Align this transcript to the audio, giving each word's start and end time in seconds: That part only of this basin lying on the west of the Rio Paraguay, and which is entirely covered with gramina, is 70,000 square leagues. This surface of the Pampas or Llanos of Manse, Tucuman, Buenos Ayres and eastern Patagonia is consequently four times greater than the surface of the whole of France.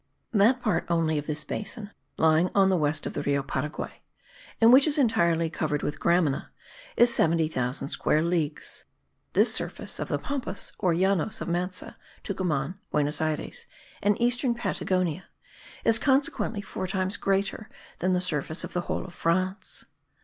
That 0.33 0.63
part 0.63 0.87
only 0.89 1.19
of 1.19 1.27
this 1.27 1.43
basin 1.43 1.91
lying 2.17 2.49
on 2.55 2.69
the 2.71 2.75
west 2.75 3.05
of 3.05 3.13
the 3.13 3.21
Rio 3.21 3.43
Paraguay, 3.43 4.01
and 4.59 4.73
which 4.73 4.87
is 4.87 4.97
entirely 4.97 5.47
covered 5.47 5.83
with 5.83 5.99
gramina, 5.99 6.47
is 6.97 7.13
70,000 7.13 7.87
square 7.87 8.23
leagues. 8.23 8.83
This 9.33 9.53
surface 9.53 9.99
of 9.99 10.07
the 10.07 10.17
Pampas 10.17 10.73
or 10.79 10.95
Llanos 10.95 11.39
of 11.39 11.49
Manse, 11.49 11.93
Tucuman, 12.23 12.79
Buenos 12.89 13.21
Ayres 13.21 13.67
and 14.01 14.19
eastern 14.19 14.55
Patagonia 14.55 15.25
is 15.83 15.99
consequently 15.99 16.63
four 16.63 16.87
times 16.87 17.15
greater 17.15 17.69
than 17.99 18.13
the 18.13 18.21
surface 18.21 18.63
of 18.63 18.73
the 18.73 18.81
whole 18.81 19.05
of 19.05 19.13
France. 19.13 19.85